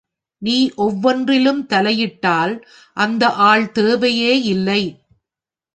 [0.41, 2.55] நீ ஒவ்வொன்றிலும் தலையிட்டால்
[2.97, 4.83] அந்த ஆள் தேவையே இல்லை.